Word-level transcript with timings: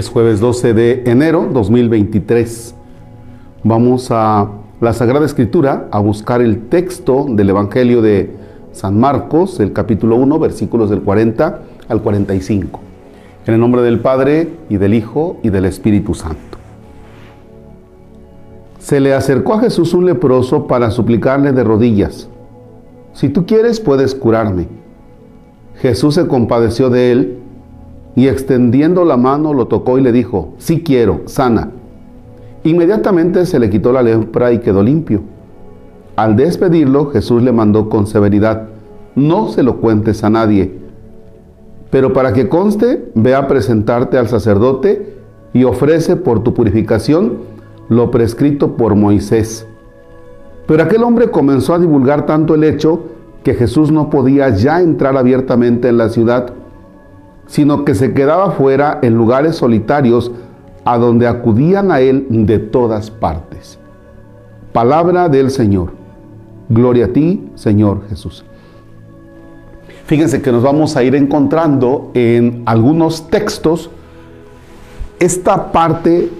Es 0.00 0.08
jueves 0.08 0.40
12 0.40 0.72
de 0.72 1.02
enero 1.04 1.46
2023. 1.52 2.74
Vamos 3.64 4.08
a 4.10 4.48
la 4.80 4.94
Sagrada 4.94 5.26
Escritura 5.26 5.88
a 5.90 5.98
buscar 5.98 6.40
el 6.40 6.68
texto 6.70 7.26
del 7.28 7.50
Evangelio 7.50 8.00
de 8.00 8.34
San 8.72 8.98
Marcos, 8.98 9.60
el 9.60 9.74
capítulo 9.74 10.16
1, 10.16 10.38
versículos 10.38 10.88
del 10.88 11.02
40 11.02 11.60
al 11.86 12.00
45. 12.00 12.80
En 13.44 13.52
el 13.52 13.60
nombre 13.60 13.82
del 13.82 14.00
Padre 14.00 14.48
y 14.70 14.78
del 14.78 14.94
Hijo 14.94 15.36
y 15.42 15.50
del 15.50 15.66
Espíritu 15.66 16.14
Santo. 16.14 16.56
Se 18.78 19.00
le 19.00 19.12
acercó 19.12 19.52
a 19.52 19.60
Jesús 19.60 19.92
un 19.92 20.06
leproso 20.06 20.66
para 20.66 20.90
suplicarle 20.90 21.52
de 21.52 21.62
rodillas, 21.62 22.30
si 23.12 23.28
tú 23.28 23.44
quieres 23.44 23.80
puedes 23.80 24.14
curarme. 24.14 24.66
Jesús 25.76 26.14
se 26.14 26.26
compadeció 26.26 26.88
de 26.88 27.12
él 27.12 27.39
y 28.16 28.28
extendiendo 28.28 29.04
la 29.04 29.16
mano 29.16 29.54
lo 29.54 29.66
tocó 29.66 29.98
y 29.98 30.02
le 30.02 30.12
dijo, 30.12 30.54
sí 30.58 30.82
quiero, 30.82 31.22
sana. 31.26 31.70
Inmediatamente 32.64 33.46
se 33.46 33.58
le 33.58 33.70
quitó 33.70 33.92
la 33.92 34.02
lepra 34.02 34.52
y 34.52 34.58
quedó 34.58 34.82
limpio. 34.82 35.22
Al 36.16 36.36
despedirlo, 36.36 37.06
Jesús 37.06 37.42
le 37.42 37.52
mandó 37.52 37.88
con 37.88 38.06
severidad, 38.06 38.68
no 39.14 39.48
se 39.48 39.62
lo 39.62 39.76
cuentes 39.76 40.22
a 40.24 40.30
nadie, 40.30 40.80
pero 41.90 42.12
para 42.12 42.32
que 42.32 42.48
conste, 42.48 43.10
ve 43.14 43.34
a 43.34 43.48
presentarte 43.48 44.16
al 44.16 44.28
sacerdote 44.28 45.16
y 45.52 45.64
ofrece 45.64 46.16
por 46.16 46.42
tu 46.42 46.54
purificación 46.54 47.38
lo 47.88 48.10
prescrito 48.12 48.76
por 48.76 48.94
Moisés. 48.94 49.66
Pero 50.66 50.84
aquel 50.84 51.02
hombre 51.02 51.30
comenzó 51.30 51.74
a 51.74 51.80
divulgar 51.80 52.26
tanto 52.26 52.54
el 52.54 52.62
hecho 52.62 53.06
que 53.42 53.54
Jesús 53.54 53.90
no 53.90 54.10
podía 54.10 54.50
ya 54.50 54.80
entrar 54.80 55.16
abiertamente 55.16 55.88
en 55.88 55.98
la 55.98 56.08
ciudad 56.08 56.52
sino 57.50 57.84
que 57.84 57.96
se 57.96 58.14
quedaba 58.14 58.52
fuera 58.52 59.00
en 59.02 59.16
lugares 59.16 59.56
solitarios 59.56 60.30
a 60.84 60.98
donde 60.98 61.26
acudían 61.26 61.90
a 61.90 62.00
él 62.00 62.26
de 62.30 62.60
todas 62.60 63.10
partes. 63.10 63.76
Palabra 64.72 65.28
del 65.28 65.50
Señor. 65.50 65.90
Gloria 66.68 67.06
a 67.06 67.08
ti, 67.08 67.50
Señor 67.56 68.02
Jesús. 68.08 68.44
Fíjense 70.06 70.40
que 70.40 70.52
nos 70.52 70.62
vamos 70.62 70.96
a 70.96 71.02
ir 71.02 71.16
encontrando 71.16 72.12
en 72.14 72.62
algunos 72.66 73.28
textos 73.28 73.90
esta 75.18 75.72
parte 75.72 76.30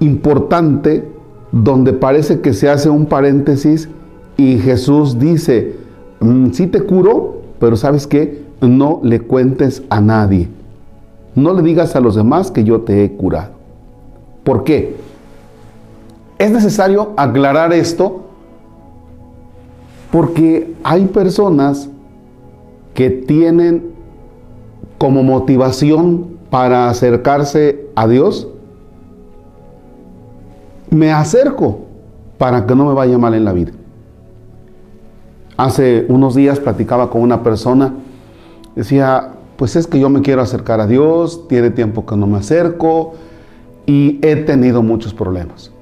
importante 0.00 1.06
donde 1.52 1.92
parece 1.92 2.40
que 2.40 2.54
se 2.54 2.70
hace 2.70 2.88
un 2.88 3.04
paréntesis 3.04 3.90
y 4.38 4.56
Jesús 4.58 5.18
dice, 5.18 5.76
mm, 6.20 6.50
sí 6.52 6.66
te 6.66 6.80
curo, 6.80 7.42
pero 7.60 7.76
¿sabes 7.76 8.06
qué? 8.06 8.47
No 8.60 9.00
le 9.02 9.20
cuentes 9.20 9.82
a 9.90 10.00
nadie. 10.00 10.48
No 11.34 11.52
le 11.52 11.62
digas 11.62 11.94
a 11.96 12.00
los 12.00 12.14
demás 12.14 12.50
que 12.50 12.64
yo 12.64 12.80
te 12.80 13.04
he 13.04 13.12
curado. 13.12 13.50
¿Por 14.44 14.64
qué? 14.64 14.96
Es 16.38 16.50
necesario 16.50 17.12
aclarar 17.16 17.72
esto 17.72 18.22
porque 20.10 20.74
hay 20.82 21.06
personas 21.06 21.88
que 22.94 23.10
tienen 23.10 23.92
como 24.96 25.22
motivación 25.22 26.38
para 26.50 26.88
acercarse 26.88 27.86
a 27.94 28.08
Dios, 28.08 28.48
me 30.90 31.12
acerco 31.12 31.80
para 32.38 32.66
que 32.66 32.74
no 32.74 32.86
me 32.86 32.94
vaya 32.94 33.18
mal 33.18 33.34
en 33.34 33.44
la 33.44 33.52
vida. 33.52 33.72
Hace 35.56 36.06
unos 36.08 36.34
días 36.34 36.58
platicaba 36.60 37.10
con 37.10 37.20
una 37.22 37.42
persona 37.42 37.92
Decía, 38.78 39.30
pues 39.56 39.74
es 39.74 39.88
que 39.88 39.98
yo 39.98 40.08
me 40.08 40.22
quiero 40.22 40.40
acercar 40.40 40.80
a 40.80 40.86
Dios, 40.86 41.48
tiene 41.48 41.70
tiempo 41.70 42.06
que 42.06 42.16
no 42.16 42.28
me 42.28 42.38
acerco 42.38 43.14
y 43.86 44.20
he 44.22 44.36
tenido 44.36 44.84
muchos 44.84 45.12
problemas. 45.12 45.72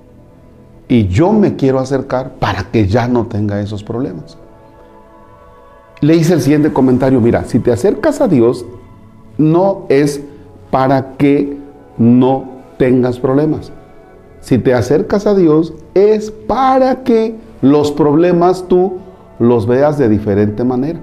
Y 0.89 1.07
yo 1.07 1.31
me 1.31 1.57
quiero 1.57 1.79
acercar 1.79 2.37
para 2.37 2.71
que 2.71 2.87
ya 2.87 3.07
no 3.07 3.27
tenga 3.27 3.61
esos 3.61 3.85
problemas. 3.85 4.39
Le 6.01 6.17
hice 6.17 6.33
el 6.33 6.41
siguiente 6.41 6.73
comentario, 6.73 7.21
mira, 7.21 7.45
si 7.45 7.59
te 7.59 7.71
acercas 7.71 8.23
a 8.23 8.29
Dios, 8.29 8.65
no 9.37 9.85
es 9.91 10.23
para 10.71 11.19
que 11.19 11.59
no 11.99 12.47
tengas 12.79 13.19
problemas. 13.19 13.73
Si 14.41 14.57
te 14.57 14.73
acercas 14.73 15.27
a 15.27 15.35
Dios, 15.35 15.75
es 15.93 16.31
para 16.31 17.03
que 17.05 17.37
los 17.61 17.93
problemas 17.93 18.67
tú 18.69 18.95
los 19.39 19.67
veas 19.67 19.99
de 19.99 20.09
diferente 20.09 20.65
manera. 20.65 21.01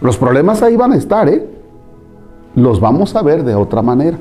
Los 0.00 0.16
problemas 0.16 0.62
ahí 0.62 0.76
van 0.76 0.92
a 0.92 0.96
estar, 0.96 1.28
¿eh? 1.28 1.48
Los 2.54 2.80
vamos 2.80 3.14
a 3.16 3.22
ver 3.22 3.44
de 3.44 3.54
otra 3.54 3.82
manera. 3.82 4.18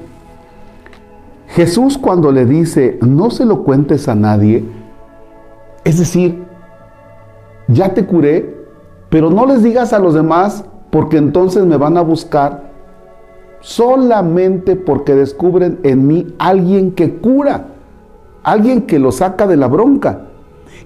Jesús 1.48 1.98
cuando 1.98 2.32
le 2.32 2.46
dice, 2.46 2.98
no 3.02 3.30
se 3.30 3.46
lo 3.46 3.64
cuentes 3.64 4.08
a 4.08 4.16
nadie, 4.16 4.66
es 5.84 6.00
decir, 6.00 6.44
ya 7.68 7.94
te 7.94 8.06
curé, 8.06 8.56
pero 9.10 9.30
no 9.30 9.46
les 9.46 9.64
digas 9.64 9.94
a 9.94 10.00
los 10.00 10.14
demás 10.14 10.66
porque 10.90 11.18
entonces 11.18 11.66
me 11.66 11.78
van 11.78 11.98
a 11.98 12.02
buscar 12.02 12.72
solamente 13.62 14.76
porque 14.76 15.16
descubren 15.16 15.80
en 15.84 16.08
mí 16.08 16.36
alguien 16.38 16.92
que 16.92 17.16
cura, 17.16 17.68
alguien 18.44 18.84
que 18.84 19.00
lo 19.00 19.12
saca 19.12 19.48
de 19.48 19.58
la 19.58 19.68
bronca. 19.68 20.28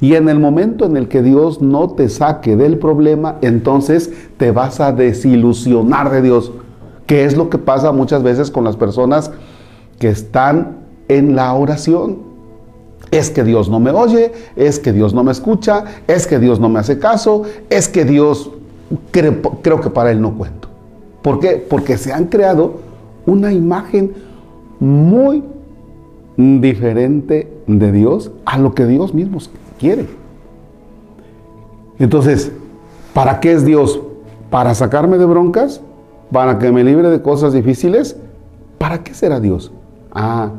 Y 0.01 0.15
en 0.15 0.29
el 0.29 0.39
momento 0.39 0.85
en 0.85 0.97
el 0.97 1.07
que 1.07 1.21
Dios 1.21 1.61
no 1.61 1.89
te 1.89 2.09
saque 2.09 2.55
del 2.55 2.77
problema, 2.77 3.37
entonces 3.41 4.11
te 4.37 4.51
vas 4.51 4.79
a 4.79 4.91
desilusionar 4.91 6.11
de 6.11 6.21
Dios, 6.21 6.51
que 7.05 7.25
es 7.25 7.35
lo 7.35 7.49
que 7.49 7.57
pasa 7.57 7.91
muchas 7.91 8.23
veces 8.23 8.51
con 8.51 8.63
las 8.63 8.75
personas 8.75 9.31
que 9.99 10.09
están 10.09 10.77
en 11.07 11.35
la 11.35 11.53
oración. 11.53 12.29
Es 13.11 13.29
que 13.29 13.43
Dios 13.43 13.69
no 13.69 13.79
me 13.79 13.91
oye, 13.91 14.31
es 14.55 14.79
que 14.79 14.93
Dios 14.93 15.13
no 15.13 15.23
me 15.23 15.31
escucha, 15.31 15.85
es 16.07 16.27
que 16.27 16.39
Dios 16.39 16.59
no 16.59 16.69
me 16.69 16.79
hace 16.79 16.99
caso, 16.99 17.43
es 17.69 17.87
que 17.89 18.05
Dios 18.05 18.51
creo, 19.11 19.81
que 19.81 19.89
para 19.89 20.11
Él 20.11 20.21
no 20.21 20.37
cuento. 20.37 20.67
¿Por 21.21 21.39
qué? 21.39 21.65
Porque 21.69 21.97
se 21.97 22.13
han 22.13 22.25
creado 22.25 22.79
una 23.25 23.51
imagen 23.51 24.13
muy 24.79 25.43
diferente 26.37 27.51
de 27.67 27.91
Dios 27.91 28.31
a 28.45 28.57
lo 28.57 28.73
que 28.73 28.85
Dios 28.85 29.13
mismo 29.13 29.39
quiere. 29.79 30.05
Entonces, 31.97 32.51
¿para 33.13 33.39
qué 33.39 33.53
es 33.53 33.65
Dios? 33.65 33.99
¿Para 34.49 34.75
sacarme 34.75 35.17
de 35.17 35.25
broncas? 35.25 35.81
¿Para 36.31 36.59
que 36.59 36.71
me 36.71 36.83
libre 36.83 37.09
de 37.09 37.21
cosas 37.21 37.53
difíciles? 37.53 38.15
¿Para 38.77 39.03
qué 39.03 39.13
será 39.13 39.39
Dios? 39.39 39.71
Ah, 40.11 40.51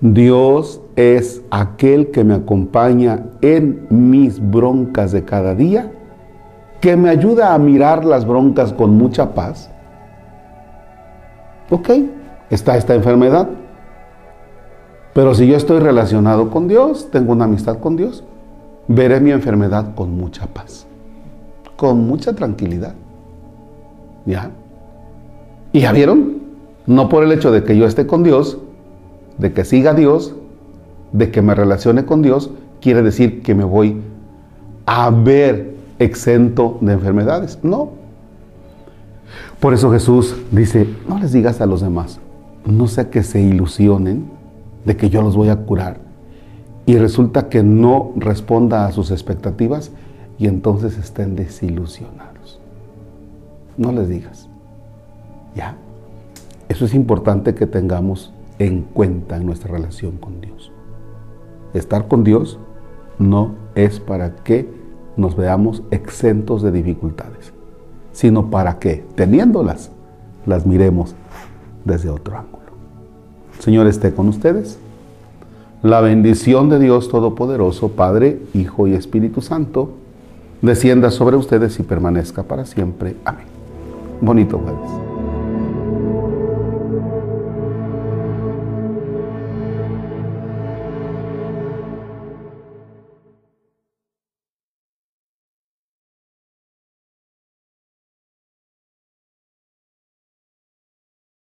Dios 0.00 0.80
es 0.94 1.42
aquel 1.50 2.10
que 2.10 2.22
me 2.22 2.34
acompaña 2.34 3.24
en 3.40 3.86
mis 3.90 4.38
broncas 4.40 5.10
de 5.12 5.24
cada 5.24 5.54
día, 5.54 5.92
que 6.80 6.96
me 6.96 7.10
ayuda 7.10 7.52
a 7.52 7.58
mirar 7.58 8.04
las 8.04 8.26
broncas 8.26 8.72
con 8.72 8.96
mucha 8.96 9.34
paz. 9.34 9.70
Ok, 11.70 11.90
está 12.50 12.76
esta 12.76 12.94
enfermedad, 12.94 13.48
pero 15.18 15.34
si 15.34 15.48
yo 15.48 15.56
estoy 15.56 15.80
relacionado 15.80 16.48
con 16.48 16.68
Dios, 16.68 17.08
tengo 17.10 17.32
una 17.32 17.46
amistad 17.46 17.80
con 17.80 17.96
Dios, 17.96 18.22
veré 18.86 19.18
mi 19.18 19.32
enfermedad 19.32 19.96
con 19.96 20.16
mucha 20.16 20.46
paz, 20.46 20.86
con 21.74 22.06
mucha 22.06 22.34
tranquilidad. 22.34 22.94
¿Ya? 24.26 24.52
¿Y 25.72 25.80
ya 25.80 25.90
vieron? 25.90 26.34
No 26.86 27.08
por 27.08 27.24
el 27.24 27.32
hecho 27.32 27.50
de 27.50 27.64
que 27.64 27.76
yo 27.76 27.84
esté 27.84 28.06
con 28.06 28.22
Dios, 28.22 28.58
de 29.38 29.52
que 29.52 29.64
siga 29.64 29.92
Dios, 29.92 30.36
de 31.10 31.32
que 31.32 31.42
me 31.42 31.56
relacione 31.56 32.04
con 32.04 32.22
Dios, 32.22 32.52
quiere 32.80 33.02
decir 33.02 33.42
que 33.42 33.56
me 33.56 33.64
voy 33.64 34.00
a 34.86 35.10
ver 35.10 35.74
exento 35.98 36.78
de 36.80 36.92
enfermedades. 36.92 37.58
No. 37.64 37.90
Por 39.58 39.74
eso 39.74 39.90
Jesús 39.90 40.36
dice, 40.52 40.88
no 41.08 41.18
les 41.18 41.32
digas 41.32 41.60
a 41.60 41.66
los 41.66 41.80
demás, 41.80 42.20
no 42.64 42.86
sea 42.86 43.10
que 43.10 43.24
se 43.24 43.40
ilusionen 43.40 44.37
de 44.88 44.96
que 44.96 45.10
yo 45.10 45.20
los 45.20 45.36
voy 45.36 45.50
a 45.50 45.56
curar 45.56 45.98
y 46.86 46.96
resulta 46.96 47.50
que 47.50 47.62
no 47.62 48.12
responda 48.16 48.86
a 48.86 48.92
sus 48.92 49.10
expectativas 49.10 49.92
y 50.38 50.46
entonces 50.46 50.96
estén 50.96 51.36
desilusionados. 51.36 52.58
No 53.76 53.92
les 53.92 54.08
digas. 54.08 54.48
¿Ya? 55.54 55.76
Eso 56.70 56.86
es 56.86 56.94
importante 56.94 57.54
que 57.54 57.66
tengamos 57.66 58.32
en 58.58 58.80
cuenta 58.80 59.36
en 59.36 59.44
nuestra 59.44 59.70
relación 59.70 60.16
con 60.16 60.40
Dios. 60.40 60.72
Estar 61.74 62.08
con 62.08 62.24
Dios 62.24 62.58
no 63.18 63.56
es 63.74 64.00
para 64.00 64.36
que 64.36 64.72
nos 65.18 65.36
veamos 65.36 65.82
exentos 65.90 66.62
de 66.62 66.72
dificultades, 66.72 67.52
sino 68.12 68.48
para 68.48 68.78
que, 68.78 69.04
teniéndolas, 69.14 69.90
las 70.46 70.64
miremos 70.64 71.14
desde 71.84 72.08
otro 72.08 72.38
ángulo. 72.38 72.67
Señor 73.58 73.86
esté 73.86 74.14
con 74.14 74.28
ustedes. 74.28 74.78
La 75.82 76.00
bendición 76.00 76.68
de 76.68 76.78
Dios 76.78 77.08
Todopoderoso, 77.08 77.90
Padre, 77.90 78.40
Hijo 78.54 78.88
y 78.88 78.94
Espíritu 78.94 79.40
Santo, 79.42 79.92
descienda 80.60 81.10
sobre 81.10 81.36
ustedes 81.36 81.78
y 81.78 81.84
permanezca 81.84 82.42
para 82.42 82.66
siempre. 82.66 83.16
Amén. 83.24 83.46
Bonito 84.20 84.58
jueves. 84.58 85.07